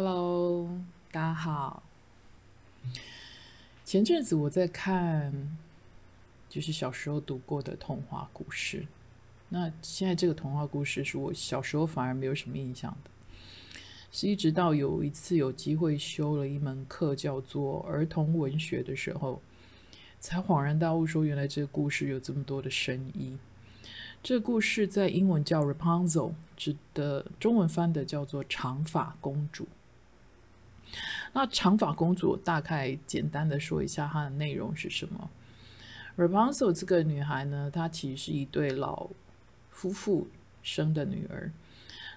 [0.00, 0.70] Hello，
[1.10, 1.82] 大家好。
[3.84, 5.58] 前阵子我在看，
[6.48, 8.86] 就是小时候读过的童话故事。
[9.48, 13.10] 那现在这个童话故事是我小时候反而没有什么印象的，
[14.12, 19.42] 是一直到有一次有机会修了一门课叫做儿童文学的时候，
[20.20, 23.36] 才恍然大悟，说原来这个故事有这么多的深意。
[24.22, 29.66] 这个故事在英文叫 Rapunzel，指的中文翻的叫做长发公主。
[31.32, 35.30] 那长发公主大概简单的说一下它的内容是什么
[36.16, 39.08] ？Rapunzel 这个女孩呢，她其实是一对老
[39.70, 40.28] 夫妇
[40.62, 41.52] 生的女儿。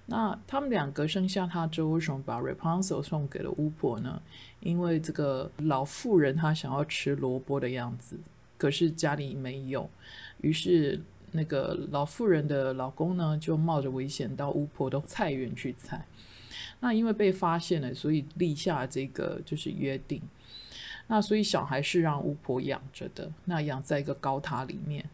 [0.07, 4.21] 那他们两个生下她之后，为什么把 Rapunzel 送给了巫婆呢？
[4.61, 8.19] 因为这个老妇人她想要吃萝卜的样子，
[8.57, 9.89] 可是家里没有，
[10.41, 10.99] 于是
[11.31, 16.05] 那个老妇人的老公呢，就冒着危险到巫婆的菜园去采。
[16.81, 20.21] 那因为被发现了，所以立下这个就是约定。
[21.07, 25.09] 那所以小孩是让巫婆养着的，那养在一个高塔里面。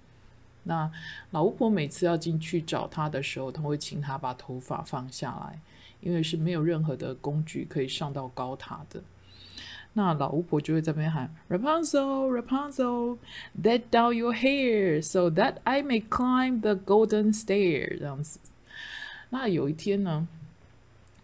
[0.63, 0.91] 那
[1.31, 5.59] 老巫婆每次要进去找他的时候，他会请他把头发放下来，
[6.01, 9.01] 因为是没有任何的工具可以上到高塔的。
[9.93, 13.17] 那老巫婆就会在那边喊：“Rapunzel, Rapunzel,
[13.63, 18.39] let down your hair so that I may climb the golden stair。”这样子。
[19.31, 20.27] 那有一天呢？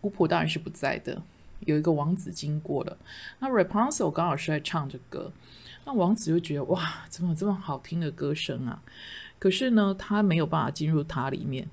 [0.04, 1.22] 巫婆当然是不在的，
[1.62, 2.98] 有一个王子经过了，
[3.40, 5.34] 那 Rapunzel 刚好是在唱着歌，
[5.86, 8.82] 那王子就觉得哇，怎么有这么好听的歌声啊？
[9.40, 11.68] 可是呢，他没有办法进入塔里面。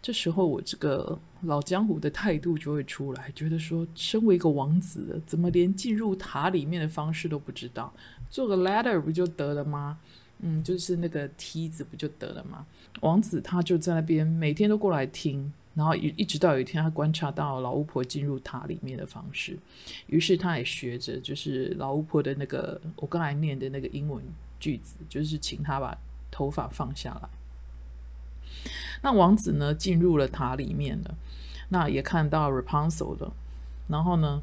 [0.00, 7.92] 这时候，我这个老江湖的态度就会出来，觉得说，身为一个王子，怎么连进入塔里面的方式都不知道？
[8.30, 9.98] 做个 ladder 不就得了吗？
[10.38, 12.64] 嗯，就是那个梯子不就得了吗？
[13.00, 15.52] 王子他就在那边每天都过来听。
[15.78, 19.56] 然后一一直到有一天，他观察到老巫婆进入塔里面的方式，
[20.08, 24.20] 于是他也学着，就是老巫婆的那个我刚才念的那个英文
[24.58, 25.96] 句子，就是请他把
[26.32, 27.28] 头发放下来。
[29.02, 31.14] 那王子呢进入了塔里面了，
[31.68, 33.32] 那也看到 Rapunzel 了。
[33.86, 34.42] 然后呢，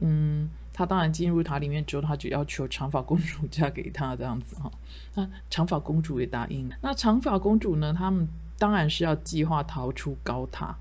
[0.00, 4.72] 嗯，他当然进入塔里面之后，他就要求长发公主 嫁给他这样子哈。
[5.16, 6.70] 那长发公主也答应。
[6.80, 8.26] 那长发公主呢，他们。
[8.58, 10.76] 当然是要计划逃出高塔，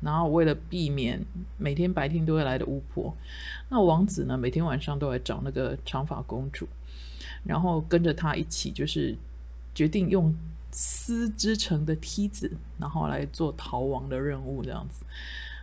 [0.00, 1.24] 然后为了避免
[1.56, 3.14] 每天白天都会来的巫婆，
[3.68, 6.68] 那王子呢每天晚上都来找那个长发公主，
[7.44, 9.16] 然后跟着她一起，就是
[9.74, 10.34] 决定用
[10.72, 15.04] 丝织成的梯子，然后来做逃亡的任务这样子。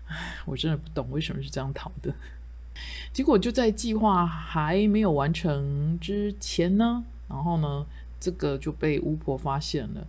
[0.07, 2.13] 唉，我真的不懂为什么是这样逃的。
[3.11, 7.85] 结果就在计划还没有完成之前呢，然后呢，
[8.19, 10.07] 这个就被巫婆发现了。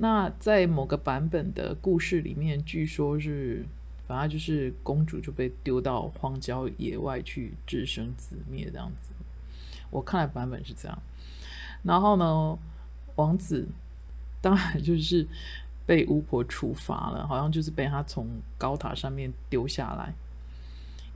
[0.00, 3.66] 那在某个版本的故事里面，据说是，
[4.06, 9.10] 反正就是公主就被丢到荒郊野外去自生自灭这样子。
[9.90, 10.96] 我看的版本是这样。
[11.82, 12.56] 然后呢，
[13.16, 13.66] 王子
[14.40, 15.26] 当然就是
[15.84, 18.24] 被巫婆处罚了，好像就是被他从
[18.56, 20.14] 高塔上面丢下来，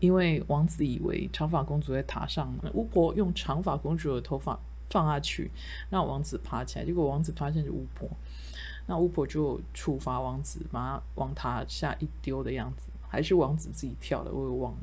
[0.01, 4.59] 因为王子以为长发公主在塔上，巫婆用长发公主的头发
[4.91, 5.53] 放下去，
[5.89, 8.11] 让王子爬起来，结果王子发现是巫婆。
[8.87, 14.79] 那巫婆就处罚王子，把他往塔下一丢的样子，还是王子自己跳的，我也忘了。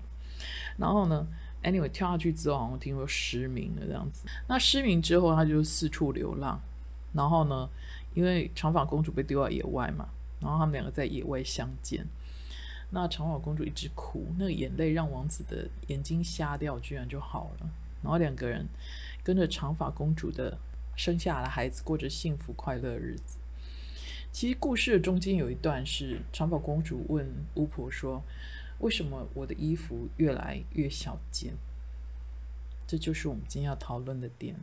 [0.78, 1.28] 然后呢
[1.64, 4.26] ，anyway 跳下去之后，好像听说失明了这样子。
[4.48, 6.60] 那失明之后，他就四处流浪。
[7.12, 7.68] 然后呢，
[8.14, 10.08] 因为长发公主被丢到野外嘛，
[10.40, 12.06] 然后他们两个在野外相见。
[12.92, 17.70] 那长发公主一直哭，那个眼泪让王子的眼睛瞎掉，居然就好了。
[18.02, 18.66] 然后两个人
[19.24, 20.58] 跟着长发公主的
[20.96, 23.39] 生下了孩子，过着幸福快乐的日子。
[24.32, 28.22] 其实故事的中间有一段是长发公主问巫婆说
[28.80, 31.54] ：“为什么我的衣服越来越小件？”
[32.88, 34.56] 这就是我们今天要讨论的点。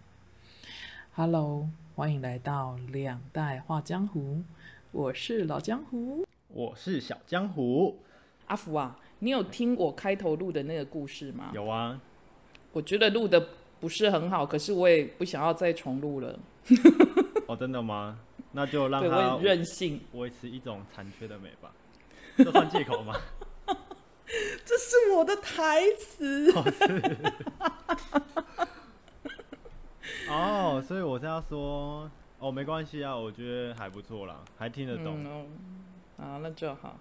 [1.14, 4.44] Hello，欢迎来到两代画江湖，
[4.92, 7.98] 我是老江湖，我是小江湖。
[8.46, 11.50] 阿福啊，你有听我开头录的那个故事吗？
[11.52, 12.00] 有啊。
[12.72, 13.48] 我觉得录的
[13.80, 16.38] 不是很好，可是我也不想要再重录了。
[17.48, 18.20] 哦，真的吗？
[18.56, 21.70] 那就让他任性，维持一种残缺的美吧，
[22.38, 23.14] 这算借口吗？
[24.64, 26.50] 这是我的台词。
[30.30, 35.46] 哦，所以我是要说，哦，没关系啊，我觉得还不错啦，还听得懂。
[36.16, 36.98] 啊，那就好。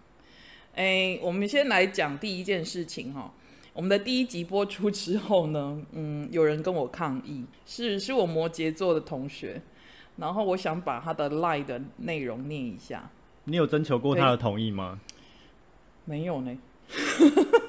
[0.76, 3.34] 哎，我们先来讲第一件事情哈。
[3.72, 9.62] 我们的第一集播出之后呢，嗯，有人跟我抗议，是是我摩羯座的同学。
[10.18, 13.10] 然后我想把他的 lie 的内容念一下。
[13.46, 15.00] 你有征求过他的同意吗？
[16.06, 16.58] 没有呢。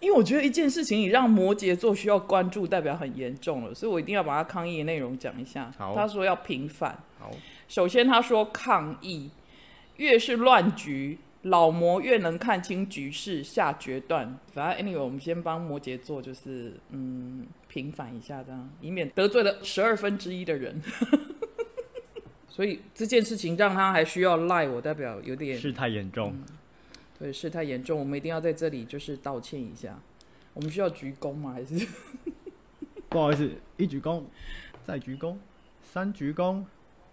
[0.00, 5.70] 因为我觉得一件事情你让摩羯座需要关注，代表很严重了，所以我一定要把他抗议的内容讲一下。
[5.76, 6.98] 好他说要平反。
[7.18, 7.30] 好，
[7.68, 9.30] 首先他说抗议，
[9.98, 14.38] 越是乱局，老魔越能看清局势，下决断。
[14.54, 20.82] 反正 anyway，我们先帮摩羯座就是嗯平反一下，这样以免得罪了十二分之一的人。
[22.50, 26.34] 所以这件事情让他还需要赖我，代表有点事态严重，
[27.16, 29.96] 对事态严重，我们一定要在这里就是道歉一下。
[30.52, 31.52] 我们需要鞠躬吗？
[31.52, 31.86] 还是
[33.08, 34.24] 不好意思，一鞠躬，
[34.84, 35.36] 再鞠躬，
[35.92, 36.64] 三鞠躬，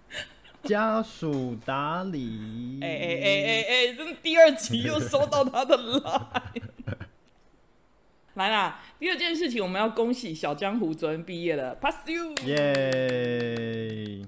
[0.64, 2.80] 家属打理。
[2.82, 6.52] 哎哎哎哎哎，这第二集又收到他的来。
[8.34, 12.34] 来啦，第二件事情我们要恭喜小江湖昨天毕业了，pass you。
[12.48, 14.26] 耶！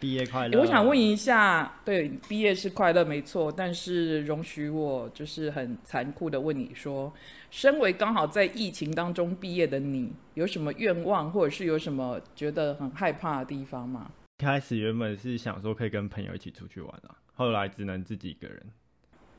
[0.00, 0.52] 毕业快乐！
[0.52, 7.12] 欸我想问一下，对，毕业是快乐没错，但是容许我就是很残酷的问你说，
[7.50, 14.10] 身为刚好在疫情当中毕业的你，有什么愿望，或者是有什么觉得很害怕的地方吗？
[14.38, 18.62] 一开始原本是想说可以跟朋友一起出去玩啊，后来只能自己一个人。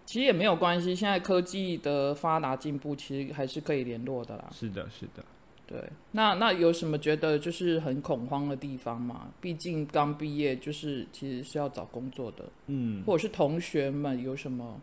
[0.09, 4.49] 其实也没有关系，现在科技的发达进步，其实还是可以联络的啦。
[4.51, 5.23] 是的，是的。
[5.67, 5.79] 对，
[6.13, 9.29] 那那有什么觉得就是很恐慌的地方吗？
[9.39, 14.81] 毕竟刚毕业，就是其实是要找工作的，嗯，或者是同学们有什么？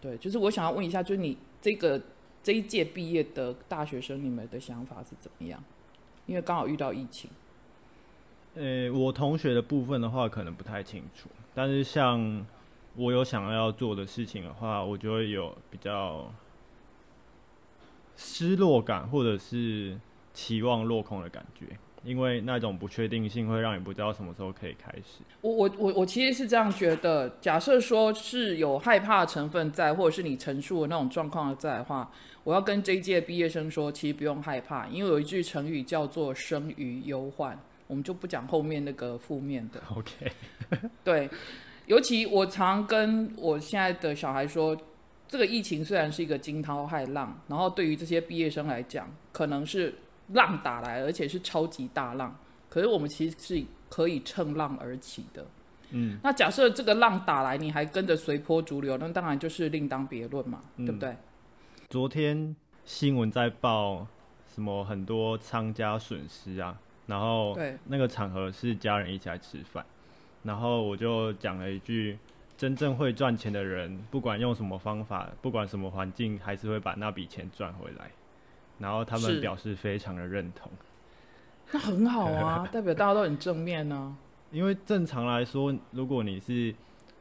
[0.00, 2.00] 对，就是我想要问一下，就是你这个
[2.40, 5.60] 这一届毕业的大学生，你们的想法是怎么样？
[6.26, 7.28] 因为刚好遇到疫情，
[8.54, 12.46] 呃、我同学的部分的话，可能不太清楚，但是像
[12.96, 16.32] 我有想要做的事情的话，我就会有比较
[18.16, 19.98] 失落感，或者是
[20.34, 21.66] 期望落空的感觉，
[22.02, 25.22] 因为那种不确定性会让你不知道什么时候可以开始。
[25.40, 32.10] 我我我我其实是这样觉得，假设说是有害怕的成分在，或者是你陈述的那种状况在的话，
[32.44, 37.56] 我要跟这一届毕业生说，其实不用害怕，因为有一句成语叫做“生于忧患”，
[37.86, 39.80] 我们就不讲后面那个负面的。
[39.94, 40.32] OK，
[41.04, 41.28] 对，
[41.88, 44.76] 尤其我常跟我现在的小孩说，
[45.26, 49.94] 这个疫情虽然是一个惊涛骇浪，然后对于这些毕业生来讲，可能是
[50.28, 52.38] 浪打来，而且是超级大浪，
[52.68, 55.46] 可是我们其实是可以乘浪而起的。
[55.90, 61.16] 嗯，那假设这个浪打来，你还跟着随波逐流，那当然就是另当别论嘛，嗯对不对？
[61.88, 64.06] 昨天新闻在报
[64.54, 69.82] 什么很多商家损失啊，然后对那个场合是家人一起来吃饭，
[70.48, 72.18] 然后我就讲了一句：
[72.56, 78.10] 真正会赚钱的人，不管用什么方法，不管什么环境，还是会把那笔钱赚回来。
[78.78, 80.72] 然后他们表示非常的认同，
[81.70, 84.16] 那很好啊，代表大家都很正面呢、
[84.50, 86.74] 因为正常来说，如果你是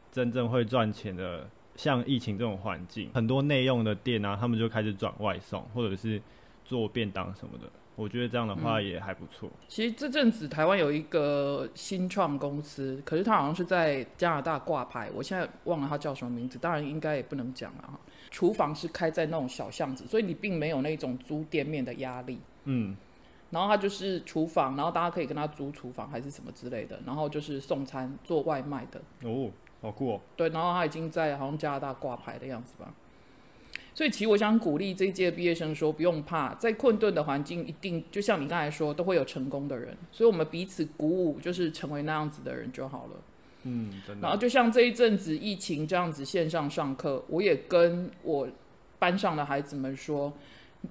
[0.09, 6.21] 真正会赚钱的，像疫情这种环境，很多内用的店啊，他们就开始转外送，或者是
[6.63, 7.67] 做便当什么的。
[7.97, 9.49] 我觉得这样的话也还不错。
[9.67, 17.99] 其实这阵子台湾有一个新创公司，可是它好像是在加拿大挂牌，我现在忘了它叫什么名字，当然应该也不能讲了哈。
[18.29, 22.39] 厨房是开在那种小巷子，所以你并没有那种租店面的压力。
[22.65, 22.95] 嗯，
[23.49, 29.01] 然后它就是厨房，然后大家可以跟他租厨房还是什么之类的，然后就是送餐做外卖的。
[29.27, 29.49] 哦，
[29.81, 30.21] 好酷哦。
[30.35, 32.93] 对，然后他已经在好像加拿大挂牌的样子吧。
[33.97, 39.97] 所以其实我想鼓励这一届毕业生说，不用怕，在困顿的环境，一定就像你刚才说，都会有成功的人。
[40.11, 43.19] 所以我们彼此鼓舞，就是成为那样子的人就好了。
[43.63, 44.37] 嗯，真然后。
[44.37, 48.47] 就像这一阵子疫情这样子线上上课，我也跟我
[48.99, 50.31] 班上的孩子们说，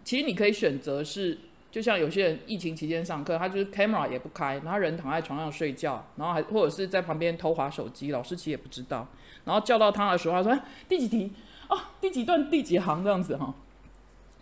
[0.02, 1.38] 其实你可以选择是，
[1.70, 9.06] 就像有些人疫情期间上课，他就是 camera 也不开，然后人躺在床上睡觉，然后还或者是在旁边偷滑手机，老师其实也不知道，
[9.44, 11.30] 然后叫到他的时候，他说、哎、第几题
[11.68, 13.54] 啊，第几段第几行这样子哈。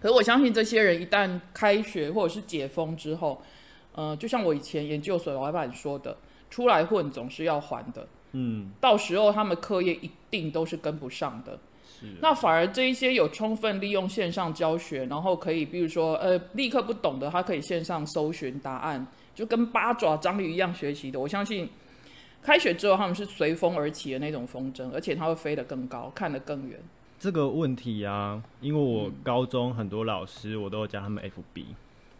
[0.00, 3.40] 可是我相信这些人一旦开学或者是解封之后，
[3.92, 6.16] 呃，就像我以前研究所老板说的，
[6.50, 8.06] 出来混总是要还的。
[8.32, 11.58] 嗯，到时候他们课业一定都是跟不上的。
[11.98, 12.06] 是。
[12.20, 21.18] 那反而这一些有充分利用线上教学，然后可以比如说呃立刻不懂的，他可以线上搜寻答案，就跟八爪章鱼一样学习的。
[21.18, 21.66] 我相信
[22.42, 26.78] 开学之后他们是随风而起的那种风筝，而且他会飞得更高，看得更远。
[27.24, 31.64] 这个问题啊，因为我高中很多老师我都有加他们 FB，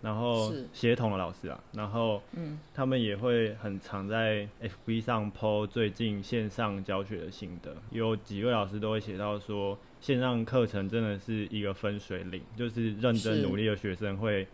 [0.01, 14.49] 然后协同的老师啊，然后嗯，他们也会很常在 FB 上 po 最近线上教学的心得，有几位老师都会写到说，线上课程真的是一个分水岭，就是认真努力的学生会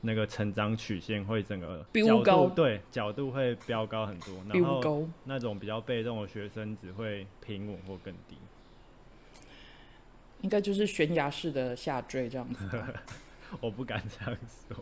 [0.00, 5.06] 那个成长曲线会整个飙角度高对角度会飙高很多，然后。
[5.26, 8.36] 那种比较被动的学生只会平稳或更低。
[10.42, 12.68] 应该就是悬崖式的下坠这样子。
[13.60, 14.76] 我不敢这样说。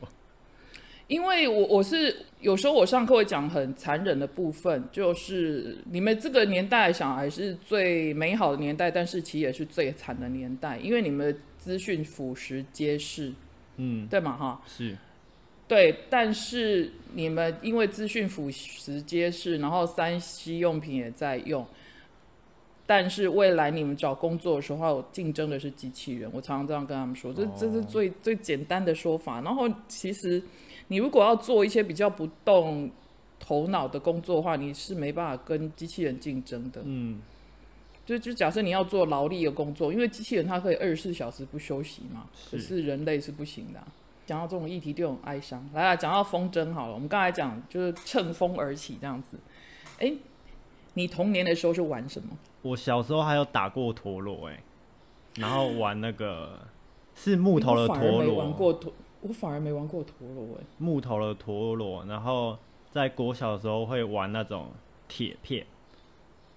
[1.06, 13.32] 因为我我是有时候我上课会讲很残忍的部分，就是你们这个年代小孩是最美好的年代，但是其实也是最惨的年代，因为你们的资讯腐蚀皆是，
[13.78, 14.36] 嗯，对嘛？
[14.36, 14.96] 哈，是，
[15.66, 21.66] 对，但是你们因为资讯腐蚀皆是，然后三 C 用品也在用，
[22.90, 29.40] 但是未来你们找工作的时候竞争的是机器人，我常常这样跟他们说，这这是哦最最简单的说法。
[29.42, 30.42] 然后其实
[30.88, 32.90] 你如果要做一些比较不动
[33.38, 36.82] 头脑的工作的话，你是没办法跟机器人竞争的。
[36.84, 37.20] 嗯，
[38.04, 43.86] 就就假设你要做劳力的工作，因为机器人它可以二十四小时不休息嘛，可是是人类是不行的啊、
[44.26, 45.64] 讲到这种议题就很哀伤。
[45.72, 49.38] 来啊，讲到风筝好了，我们刚才讲就是乘风而起这样子。
[50.00, 50.12] 哎，
[50.94, 52.36] 你童年的时候是玩什么？
[52.62, 54.62] 我小时候还有打过陀螺哎，
[55.36, 56.58] 然后玩那个
[57.14, 60.64] 是木头的陀没玩，过陀，我反而没玩过陀螺哎。
[60.78, 62.58] 木头的陀螺，然后
[62.90, 64.70] 在国小的时候会玩那种
[65.08, 65.66] 铁片，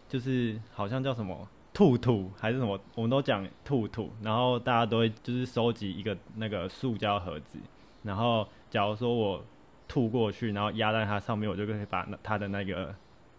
[0.07, 7.57] 就是好像叫什么兔兔还是什么，我们都讲兔兔，然后大家都会就是收集一个那个塑胶盒子，
[8.03, 9.43] 然后假如说我
[9.87, 12.93] 吐过去，然后压在它上面，我就可以把那它的那个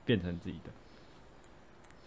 [0.04, 0.70] 变成自己的，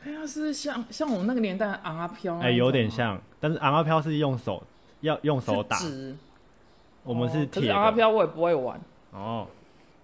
[0.08, 4.64] 哎呀，是像像我们那个年代昂阿飘哎、有点像，但是昂阿飘是用手
[5.02, 5.78] 要用手打，
[7.04, 8.80] 我们是哦可是阿飘我也不会玩。
[9.12, 9.46] 哦，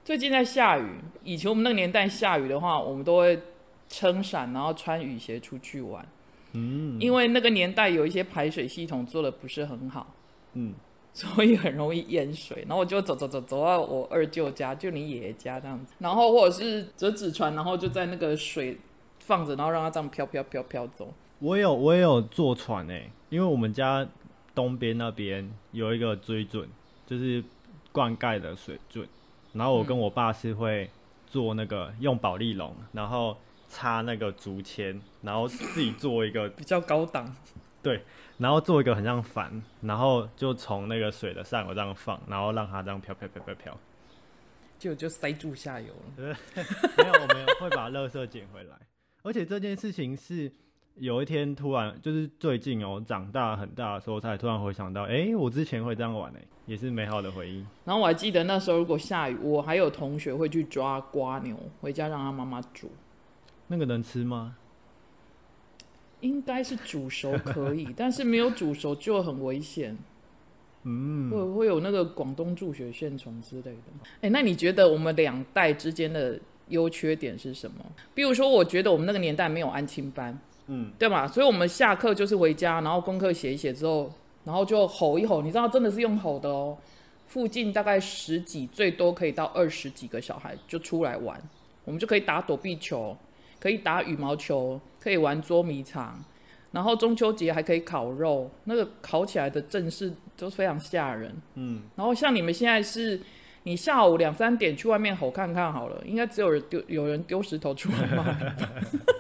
[0.04, 0.90] 最近在下雨，
[1.24, 3.42] 以前我们那个年代下雨的话，我们都会
[3.88, 6.06] 撑伞，然后穿雨鞋出去玩。
[6.56, 10.14] 嗯因为那个年代有一些排水系统做的不是很好，
[10.52, 10.74] 嗯，
[11.14, 12.66] 所以很容易淹水。
[12.68, 18.78] 然后我就走走走走到我二舅家，就你爷爷家这样子，然后或者是折纸船，然后就在那个水
[19.26, 21.14] 放着，然后让它这样飘飘飘飘走。
[21.40, 24.08] 我有我也有坐船诶、因为我们家
[24.54, 26.68] 东边那边有一个追准，
[27.06, 27.44] 就是
[27.92, 29.08] 灌溉的水圳，
[29.54, 30.90] 然后我跟我爸是会
[31.28, 33.38] 做那个用保利龙，然后
[33.68, 37.36] 插那个竹签，然后自己做一个， 比较高档，
[37.82, 38.04] 对
[38.38, 43.78] 然后做一个很像帆，然后就从那个水的上游这样放，然后让它这样飘飘飘飘飘。
[44.80, 46.14] 就就塞住下游了。
[46.98, 48.76] 没有，我们会把垃圾捡回来。
[49.24, 50.52] 而且这件事情是
[50.96, 57.66] 有一天突然，就是最近哦，长大很大的时候，才突然回想到，哎、我之前会这样玩哎、也是美好的回忆。
[57.86, 62.92] 然后我还记得那时候如果下雨，我还有同学会去抓瓜牛，回家让他妈妈煮。
[63.68, 64.58] 那个能吃吗？
[66.20, 69.98] 应该是煮熟可以，但是没有煮熟就很危险，
[70.84, 73.82] 嗯，会会有那个广东助学线虫之类的。
[74.22, 76.40] 哎、那你觉得我们两代之间的
[76.70, 77.84] 优缺点是什么？
[78.14, 81.28] 比如说，我觉得我们那个年代没有安亲班，嗯，对吧？
[81.28, 84.12] 所以我们下课就是回家，然后功课写一写之后，
[84.44, 86.78] 然后就吼一吼，你知道真的是用吼的哦。
[87.28, 91.42] 附近大概十几，最多可以到二十几个小孩就出来玩，
[91.84, 93.18] 我们就可以打躲避球，
[93.60, 96.24] 可以打羽毛球，可以玩捉迷藏，
[96.72, 101.36] 然后中秋节还可以烤肉，那个烤起来的阵势都非常吓人。
[101.56, 103.20] 嗯，然后像你们现在是，
[103.64, 108.26] 你下午两三点去外面吼看看好了，应该只有人丢有人丢石头出来骂。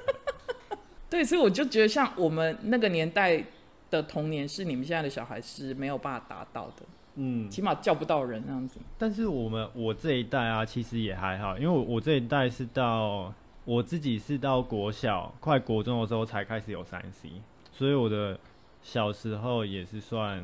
[1.10, 3.44] 对，所以我就觉得像我们那个年代
[3.92, 6.84] 的童年，是你们现在的小孩是没有办法达到的，
[7.16, 8.80] 嗯，起码叫不到人那样子。
[8.98, 13.32] 但是我们我这一代啊，其实也还好，因为我我这一代是到
[13.64, 17.30] 我自己是到国小快国中的时候才开始有三 C，
[17.72, 18.40] 所以我的
[18.82, 20.44] 小时候也是算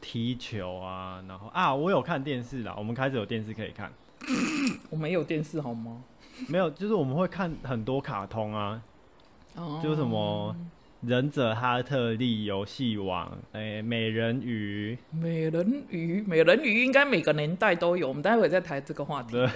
[0.00, 3.92] 踢球啊，然后啊，我有看电视啦，我们开始有电视可以看，
[4.90, 6.02] 我没有电视好吗？
[6.48, 8.80] 没有，就是我们会看很多卡通啊，
[9.56, 10.54] 哦就是什么
[11.00, 19.32] 忍者哈特利游戏王，诶、美人鱼，美人鱼，美人鱼应该每个年代都有，我们待会再谈这个话题。
[19.32, 19.48] 对，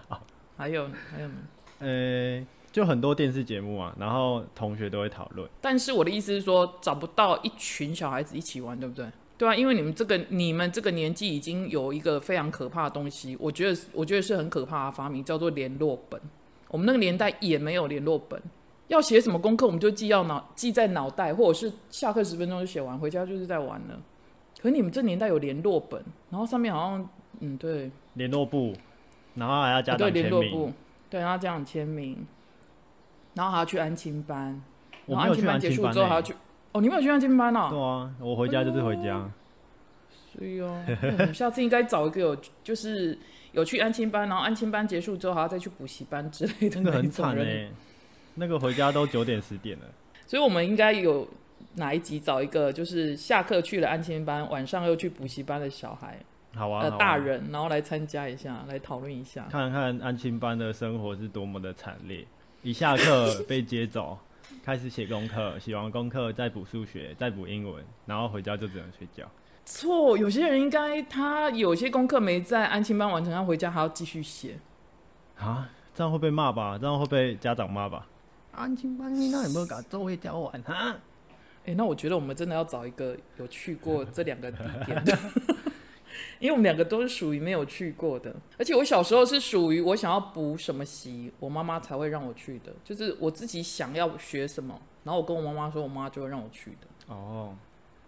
[0.56, 1.34] 还有还有呢？
[1.80, 5.48] 呃、 就很多电视节目啊，然后同学都会讨论。
[5.60, 9.06] 但是我的意思是说，找不到一群小孩子一起玩，对不对？
[9.40, 16.20] 对啊，因为你们这个你们这个年纪已经有一个非常可怕的东西，我觉得我觉得是很可怕的发明，叫做联络本。
[16.68, 18.38] 我们那个年代也没有联络本，
[18.88, 23.98] 要写什么功课我们就记要脑记在脑袋，或者是下课十分钟就写完，回家就是在玩了。
[24.60, 28.74] 可是你们这年代有联络本，然后上面好像嗯对，联络簿，
[29.36, 30.10] 然后还要家啊对。
[30.10, 30.70] 联络簿，
[31.08, 32.26] 对，然后家长签名，
[33.32, 34.62] 然后还要去安亲班，
[35.06, 36.34] 我然后安亲没有去安亲结束之后还要去，
[36.72, 37.68] 哦，你没有去安亲班哦？
[37.70, 39.28] 对啊，我回家就是回家。
[40.32, 43.18] 所以哦，那我们下次应该找一个有就是
[43.52, 47.24] 有去安亲班，然后安亲班结束之后还要再去补习班之类的那个很种。
[47.24, 47.68] 惨哎、
[48.36, 49.84] 那个回家都九点十点了。
[50.26, 51.26] 所以我们应该有
[51.74, 56.16] 哪一集找一个就是下课去了安亲班，晚上又去补习班的小孩，
[56.54, 59.48] 好啊，呃，好啊大人，然后来参加一下，来讨论一下。
[59.50, 62.24] 看看安亲班的生活是多么的惨烈。
[62.62, 64.16] 一下课被接走，
[64.64, 69.24] 开始写功课，写完功课再补数学，再补英文，然后回家就只能睡觉。
[69.64, 74.58] 错，有些人应该他有些功课没在安亲班完成，他回家还要继续写。
[75.38, 76.78] 啊，这样会被骂吧？
[76.78, 78.06] 这样会被家长骂吧？
[78.52, 80.96] 安亲班你那有没有把作业交完啊？
[81.66, 85.16] 哎、那我觉得我们真的要找一个有去过这两个地点的，
[86.38, 88.34] 因为我们两个都是属于没有去过的。
[88.58, 97.14] 而且我小时候是属于我想要补什么习，我妈妈才会让我去的，就是我自己想要学什么，然后我跟我妈妈说，我妈就会让我去的。
[97.14, 97.56] 哦，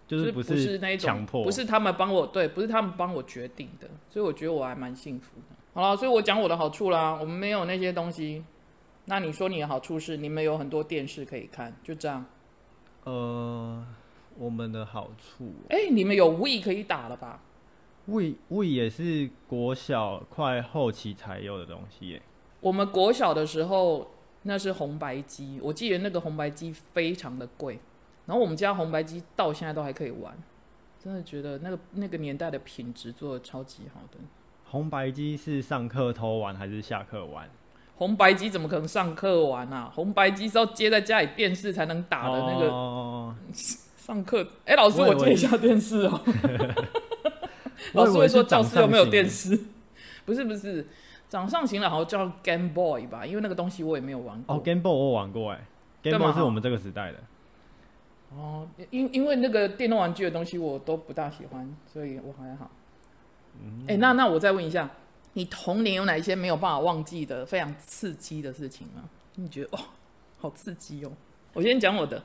[0.06, 5.56] 就就是不不是那一种强迫，不是他们帮我对，不是他们帮我决定的，所以我觉得我还蛮幸福的。
[5.74, 8.44] 好了，所以我讲我的好处啦，我们没有那些东西。
[9.06, 12.24] 那你说你的好处是你们有很多电视可以看，就这样。
[13.04, 13.84] 呃，
[14.36, 17.42] 我们的好处哎、你们有 We 可以打了吧？
[18.06, 22.22] ，We We 也是国小快后期才有的东西耶。
[22.60, 27.78] 我们国小的时候那是红白机，我记得那个红白机非常的贵，
[28.26, 30.36] 然后我们家红白机到现在都还可以玩，
[30.98, 34.18] 真的觉得那个那个年代的品质做的超级好的。
[34.64, 37.50] 红白机是上课偷玩还是下课玩？
[37.96, 39.90] 红白机怎么可能上课玩啊？
[39.94, 42.68] 红白机是要接在家里电视才能打的那个。
[42.68, 43.34] 哦
[44.02, 46.20] 上课，哎、老师，我接一下电视哦、
[47.94, 49.58] 老师会说教室有没有电视？
[50.24, 50.86] 不是不是，
[51.28, 54.56] 掌上型的好像叫 Game Boy 吧，因为那个东西我也没有玩过。
[54.56, 55.66] 哦，Game Boy 我玩过哎
[56.02, 57.18] ，Game Boy 是我们这个时代的。
[58.30, 62.70] 哦，因因为那个电动玩具的东西我都不大喜欢，所以我还好。
[63.62, 64.88] 嗯哎、那那我再问一下，
[65.34, 69.02] 你童年有哪一些没有办法忘记的非常刺激的事情吗？
[69.34, 69.80] 你觉得哦，
[70.38, 71.12] 好刺激哦！
[71.52, 72.22] 我先讲我的，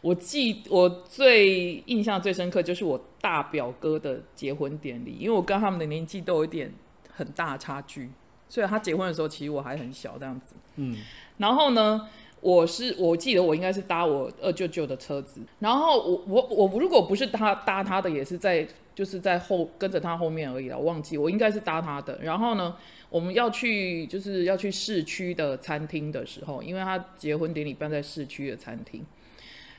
[0.00, 6.72] 我记我最印象最深刻就是我大表哥的结婚典礼，因为我跟他们的年纪都有一点
[7.12, 8.10] 很大差距，
[8.48, 10.54] 所以他结婚的时候其实我还很小这样子。
[10.76, 10.96] 嗯，
[11.38, 12.08] 然后呢，
[12.40, 22.18] 我是我记得我应该是搭我二舅舅的车子，然后我我我如果不是搭搭他的，也是在就是在后跟着他后面而已了，我忘记我应该是搭他的。
[22.22, 22.76] 然后呢，
[23.10, 29.04] 我们要去就是要去市区的餐厅的时候，因为他结婚典礼办在市区的餐厅，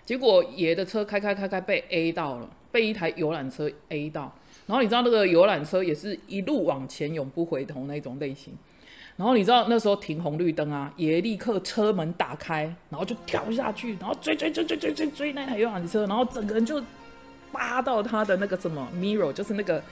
[0.08, 4.34] 结果爷的车开开开开被 A 到了，被一台游览车 A 到。
[4.66, 8.54] 然后你知道那个游览车也是一路往前永不回头那种类型，
[9.18, 16.82] 然后你知道那时候停红绿灯啊，爷立刻车门打开，然后就跳下去，然后追追追追追追追那台游览车，然后整个人就
[17.52, 19.84] 扒到他的那个什么 mirror，就是那个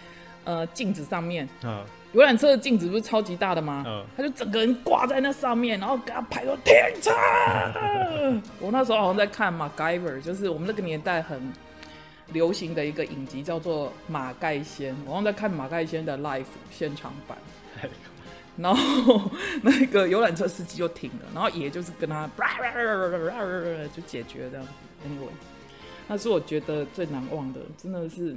[0.45, 1.45] 呃镜子上面。
[1.61, 1.83] 嗯
[2.15, 3.83] 游览车的镜子不是超级大的吗？
[3.85, 7.11] 嗯，他就整个人挂在那上面，然后给他拍说停车。
[8.61, 11.51] 我那时候好像在看《MacGyver》，就是我们那个年代很
[12.31, 14.93] 流行的一个影集，叫做《马盖先》。
[15.05, 17.37] 我好像在看马盖先的 live 现场版。
[18.55, 19.29] 然后
[19.61, 22.29] 那个游览车司机就停了，然后爷就是跟他
[23.93, 24.71] 就解决这样子。
[25.05, 25.27] Anyway，
[26.07, 28.33] 那是我觉得最难忘的，真的是，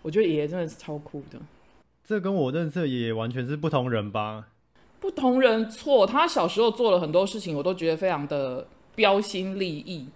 [0.00, 1.38] 我觉得爷爷真的是超酷的。
[2.06, 4.48] 这跟我认识的爷爷完全是不同人吧？
[5.00, 10.06] 不同人错，他小时候做了很多事情，我都觉得非常的标新立异。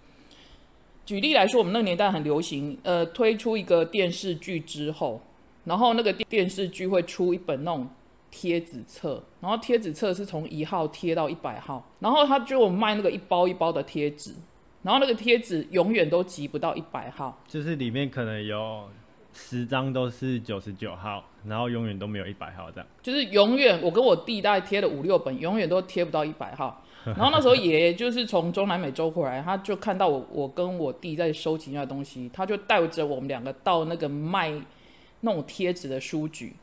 [1.06, 5.18] 举例来说，我们那个年代很流行，呃，推出一个电视剧之后，
[5.64, 7.88] 然后那个电电视剧会出一本那种
[8.30, 14.34] 贴纸册，然后贴纸册是从一号贴到一百号，然后他就卖那个一包一包的贴纸，
[14.82, 18.86] 然后那个贴纸永远都集不到一百号，就是里面可能有
[19.40, 22.86] 十张都是九十九号，然后永远都没有一百号这样。
[23.00, 26.82] 就是永远我跟我弟大概贴了五六本，永远都贴不到一百号。
[27.04, 34.52] 然后那时候爷爷就是从中南美洲回来，他就看到我我跟我弟在收集那东西，他就带着我们两个到那个卖
[35.20, 36.54] 那种贴纸的书局。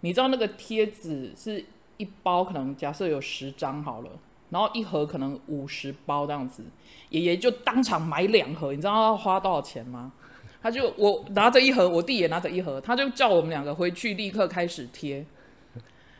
[0.00, 1.64] 你知道那个贴纸是
[1.96, 4.10] 一包可能假设有十张好了，
[4.50, 6.62] 然后一盒可能五十包这样子，
[7.08, 10.12] 爷爷就当场买两盒，你知道要花多少钱吗？
[10.62, 15.24] 他就我拿着一盒，我弟也拿着一盒，他就叫我们两个回去立刻开始贴。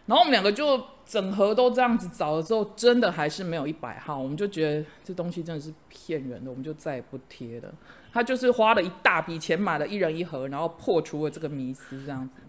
[0.06, 7.72] 然后我们两个就整盒都这样子找了之后，真的还是没有一百号，我们就觉得这东西真的是骗人的，我们就再也不贴了。
[8.12, 12.40] 他就是花了一大笔钱买了一人一盒，然后破除了这个迷思，这样子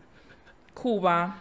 [0.74, 1.40] 酷吧？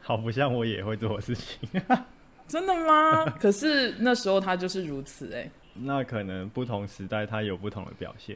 [0.00, 1.68] 好不像我也会做的事情。
[2.48, 3.26] 真的吗？
[3.38, 8.34] 可是那时候他就是如此哎、那可能不同时代他有不同的表现。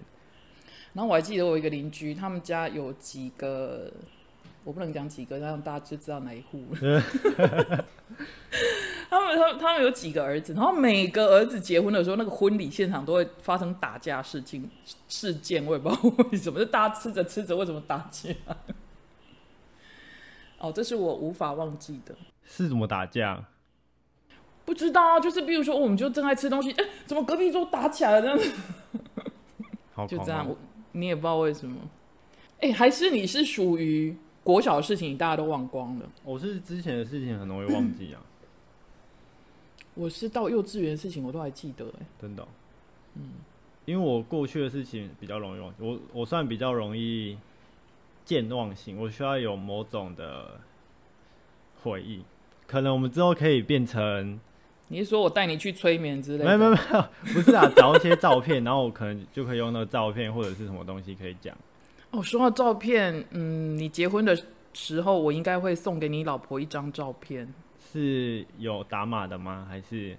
[0.95, 3.91] 然后我还记得我一个邻居，他们家有几个，
[4.65, 6.65] 我不能讲几个，让大家就知道哪一户。
[9.09, 14.71] 他们他他们有几个儿子，然后每个儿子结婚的时候，那个婚礼现场都会发生打架事情
[15.09, 16.01] 事件，我也不知道
[16.31, 18.31] 为什么，就大家吃着吃着为什么打架？
[20.59, 22.15] 哦，这是我无法忘记的。
[22.45, 23.45] 是怎么打架？
[24.65, 28.23] 不知道啊，就是比如说，我们就正在吃东西，哎，怎么隔壁桌打起来了？
[28.23, 28.53] 这样子，
[29.93, 30.47] 好就这样，
[30.93, 31.77] 你也不知道为什么。
[32.61, 36.09] 哎，还是你是属于国小的事情，大家都忘光了。
[36.25, 38.23] 我是之前的事情很容易忘记啊，
[39.95, 42.49] 我是到幼稚园的事情，我都还记得、哎，真的哦、
[43.17, 43.31] 嗯，
[43.85, 47.37] 因为我过去的事情比较容易忘记，我我算比较容易
[48.25, 50.61] 健忘型，我需要有某种的
[51.83, 52.23] 回忆。
[52.67, 54.41] 可能我们之后可以变成
[54.93, 56.45] 你是说我带你去催眠之类的？
[56.45, 61.57] 没有没有没有，不是啊， 找一些照片，然后我可能就可以用那个照片或者是什么东西可以讲。
[62.11, 64.37] 哦，说到照片，嗯，你结婚的
[64.75, 67.51] 时候，我应该会送给你老婆一张照片，
[67.91, 69.67] 是有打码的吗？
[69.67, 70.15] 还是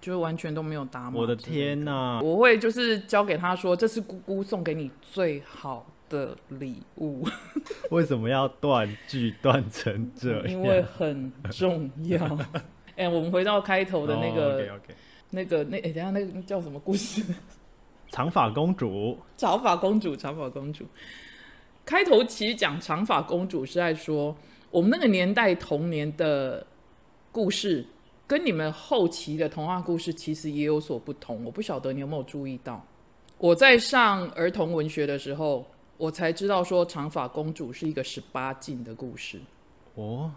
[0.00, 1.12] 就是完全都没有打码。
[1.16, 1.80] 我的天！
[1.84, 7.24] 呐、我会就是交给他说，这是姑姑送给你最好的礼物，
[7.92, 10.50] 为什么要断句断成这样？
[10.50, 12.36] 因 为很重要。
[12.96, 14.80] 哎、我们回到开头的那个、
[15.30, 17.22] 那个那哎、等下那个叫什么故事？
[18.10, 20.84] 长发公主长发公主，长发公主。
[21.84, 24.34] 开头其实讲长发公主是在说
[24.70, 26.66] 我们那个年代童年的
[27.30, 27.84] 故事，
[28.26, 31.44] 跟你们后期的童话故事其实也有所不同。
[31.44, 32.84] 我不晓得你有没有注意到，
[33.38, 39.40] 我在上儿童文学的时候，我才知道说长发公主是一个十八禁的故事。
[39.94, 40.30] 哦，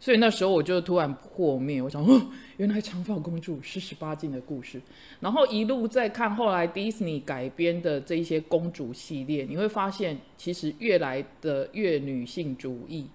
[0.00, 2.20] 所以那时候我就突然破灭，我想，哦，
[2.56, 4.80] 原来长发公主是十八禁的故事。
[5.20, 13.06] 然后一路再看后来迪士尼改编的这一些公主系列，你会发现其实越来的越女性主义。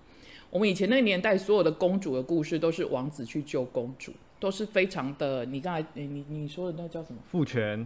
[0.52, 5.44] 我们以前那个年代，所有的公主的故事都是王子去救公主，都是非常的。
[5.44, 7.20] 你刚才你你你说的那叫什么？
[7.32, 7.86] 父权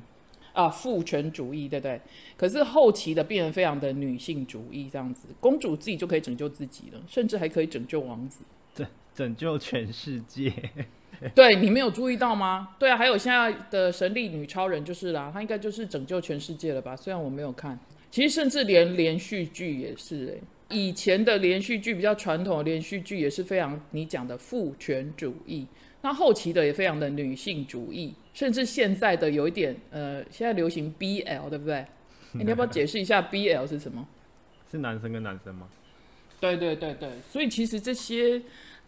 [0.52, 2.02] 啊，父权主义，对不对？
[2.36, 8.44] 可是后期的变得非常的女性主义，这样子，公主自己就可以拯救自己了，甚至还可以拯救王子。
[8.74, 10.54] 拯拯救全世界。
[11.36, 12.76] 对你没有注意到吗？
[12.80, 16.96] 对啊，还有现在的神力女超人就是啦，她应该就是拯救全世界了吧？
[16.96, 17.78] 虽然我没有看，
[18.10, 25.68] 其实甚至连连续剧也是诶、以前的连续剧比较传统的连续剧也是非常你讲的父权主义，
[26.02, 31.76] 那后期的也非常的女性主义，甚至现在的有一点呃，现在流行 BL 对不对？
[31.76, 31.88] 诶
[32.32, 34.08] 你要不要解释一下 BL 是什么？
[34.72, 35.68] 是男生跟男生吗？
[36.40, 38.42] 对对对对，所以其实这些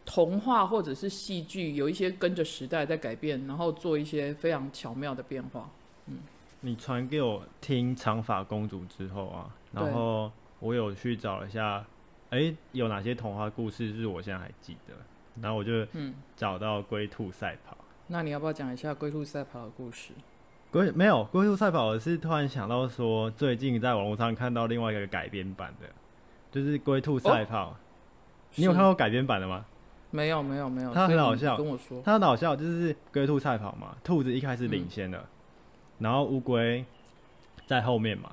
[0.05, 5.69] 童话或者是戏剧有一些跟着时代在改变，然后做一些非常巧妙的变化。
[6.07, 6.17] 嗯
[6.63, 11.83] 你传给我听《长发公主》之后啊，然后我有去找一下，
[12.29, 14.93] 哎、有哪些童话故事是我现在还记得，
[15.41, 17.75] 然后我就嗯，找到龟兔赛跑。
[18.05, 20.11] 那你要不要讲一下龟兔赛跑的故事？
[20.69, 25.87] 龟没有龟兔赛跑，我是突然想到说，最近在网络上看到另外一个改编版的，
[26.51, 27.75] 就是龟兔赛跑。
[28.55, 29.65] 你有看过改编版的吗？
[30.13, 31.55] 没有没有没有，它很好笑。
[31.55, 35.25] 跟我说，它很好笑，就是龟兔赛跑嘛，兔子一开始领先了，
[35.99, 36.83] 然后乌龟
[37.65, 38.31] 在后面嘛，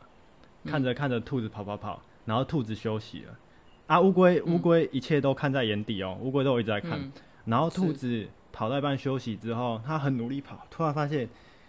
[0.64, 0.72] 嗯。
[0.72, 3.38] 看着看着兔子跑跑跑，然后兔子休息了，
[3.86, 7.12] 啊，乌龟乌龟一切都看在眼底哦，乌龟都一直在看，嗯。
[7.44, 11.28] 然后兔子跑到一半休息之后，它很努力跑，突然发现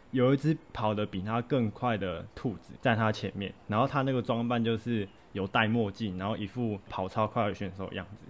[0.10, 8.28] 有一只跑得比它更快的兔子在它前面，然后它那个装扮就是有戴墨镜，然后一副跑超快的选手的样子，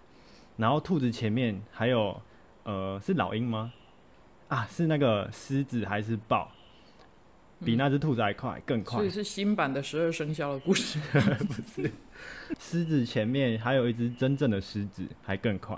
[0.57, 2.19] 然后兔子前面还有
[2.63, 3.71] 呃是老鹰吗？
[4.47, 6.51] 啊，是那个狮子还是豹？
[7.63, 9.09] 比那只兔子还快，更快所以。
[9.09, 10.97] 是新版的十二生肖的故事。
[11.11, 11.91] 不是
[12.57, 15.77] 狮子前面还有一只真正的狮子，还更快。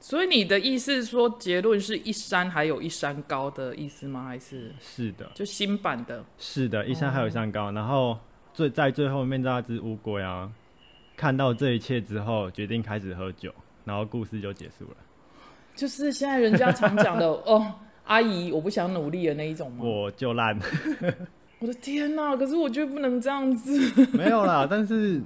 [0.00, 4.24] 所以你的意思是说，结论是一山还有一山高的意思吗？
[4.24, 6.24] 还是是的，就新版的？
[6.36, 7.70] 是的，一山还有一山高。
[7.70, 8.18] 然后
[8.52, 10.50] 最在最后面那只乌龟啊，
[11.20, 13.52] 看到这一切之后，决定开始喝酒，
[13.84, 14.96] 然后故事就结束了。
[15.76, 17.74] 就是现在人家常讲的哦，
[18.06, 19.84] 阿姨，我不想努力的那一种吗？
[19.84, 20.58] 我就烂，
[21.60, 22.34] 我的天呐！
[22.38, 23.70] 可是我觉得不能这样子。
[24.16, 24.66] 没有啦。
[24.68, 25.20] 但是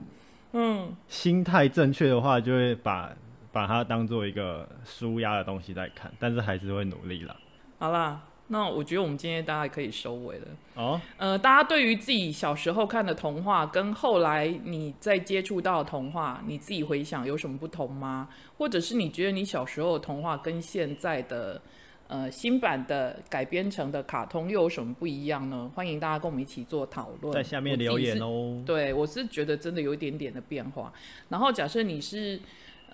[0.53, 3.13] 嗯，心态正确的话，就会把
[3.53, 7.37] 把它当做一个舒压的东西在看，但是还是会努力啦。
[7.79, 10.47] 好啦，那我觉得我们今天大概可以收尾了。
[10.75, 18.29] 哦，呃，大家对于自己小时候看的童话，跟后来你在接触到的童话，你自己回想有什么不同吗？
[18.59, 21.61] 或者是你觉得你小时候的童话跟现在的
[22.07, 25.71] 呃新版的改编成的卡通又有什么不一样呢？
[25.75, 28.27] 欢迎大家跟我们一起做讨论，在下面留言哦。
[28.27, 28.63] 哦。
[28.67, 30.93] 对，我是觉得真的有一点点的变化。
[31.31, 32.39] 然后假设你是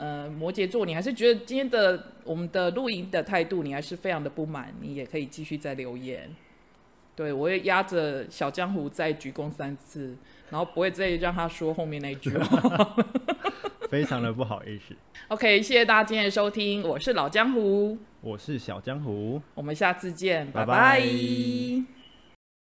[0.00, 6.34] 呃摩羯座，你还是觉得今天的我们的录音的态度，你还是非常的不满，你也可以继续再留言。
[7.14, 10.16] 对我会压着小江湖再鞠躬三次，
[10.48, 12.96] 然后不会再让他说后面那句话。
[13.90, 14.94] 非常的不好意思。
[15.28, 19.42] OK，谢谢大家今天的收听，我是老江湖，我是小江湖。
[19.54, 21.99] 我们下次见，拜拜拜拜